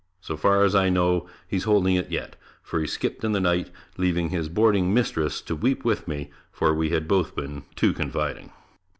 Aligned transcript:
So 0.19 0.35
far 0.35 0.63
as 0.63 0.73
I 0.73 0.89
know, 0.89 1.27
he 1.47 1.57
is 1.57 1.65
holding 1.65 1.93
it 1.93 2.09
yet, 2.09 2.35
for 2.63 2.79
he 2.79 2.87
"skipped" 2.87 3.23
in 3.23 3.33
the 3.33 3.39
night, 3.39 3.69
leaving 3.97 4.29
his 4.29 4.49
boarding 4.49 4.95
mistress 4.95 5.41
to 5.41 5.55
weep 5.55 5.85
with 5.85 6.07
me, 6.07 6.31
for 6.51 6.73
we 6.73 6.89
had 6.89 7.07
both 7.07 7.35
been 7.35 7.65
too 7.75 7.93
confiding. 7.93 8.49